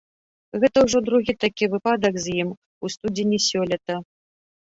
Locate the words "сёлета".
3.49-3.99